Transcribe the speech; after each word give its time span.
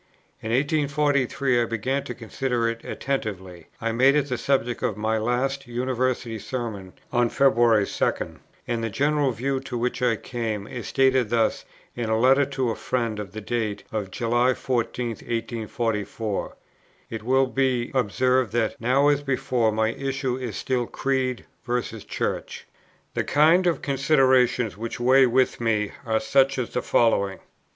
In 0.41 0.49
1843 0.49 1.61
I 1.61 1.65
began 1.65 2.03
to 2.05 2.15
consider 2.15 2.67
it 2.67 2.83
attentively; 2.83 3.67
I 3.79 3.91
made 3.91 4.15
it 4.15 4.29
the 4.29 4.37
subject 4.39 4.81
of 4.81 4.97
my 4.97 5.19
last 5.19 5.67
University 5.67 6.39
Sermon 6.39 6.93
on 7.13 7.29
February 7.29 7.85
2; 7.85 8.39
and 8.67 8.83
the 8.83 8.89
general 8.89 9.29
view 9.29 9.59
to 9.59 9.77
which 9.77 10.01
I 10.01 10.15
came 10.15 10.65
is 10.65 10.87
stated 10.87 11.29
thus 11.29 11.65
in 11.95 12.09
a 12.09 12.17
letter 12.17 12.45
to 12.45 12.71
a 12.71 12.75
friend 12.75 13.19
of 13.19 13.33
the 13.33 13.41
date 13.41 13.83
of 13.91 14.09
July 14.09 14.55
14, 14.55 15.07
1844; 15.09 16.55
it 17.11 17.21
will 17.21 17.45
be 17.45 17.91
observed 17.93 18.53
that, 18.53 18.81
now 18.81 19.07
as 19.07 19.21
before, 19.21 19.71
my 19.71 19.89
issue 19.89 20.35
is 20.35 20.55
still 20.57 20.87
Creed 20.87 21.45
versus 21.63 22.03
Church: 22.03 22.65
"The 23.13 23.23
kind 23.23 23.67
of 23.67 23.83
considerations 23.83 24.75
which 24.75 24.99
weighs 24.99 25.27
with 25.27 25.61
me 25.61 25.91
are 26.07 26.19
such 26.19 26.57
as 26.57 26.71
the 26.71 26.81
following: 26.81 27.37
1. 27.37 27.39